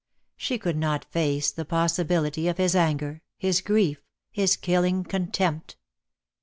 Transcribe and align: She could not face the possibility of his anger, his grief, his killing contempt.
She 0.35 0.57
could 0.57 0.77
not 0.77 1.05
face 1.05 1.51
the 1.51 1.63
possibility 1.63 2.47
of 2.47 2.57
his 2.57 2.75
anger, 2.75 3.21
his 3.37 3.61
grief, 3.61 4.01
his 4.31 4.57
killing 4.57 5.03
contempt. 5.03 5.77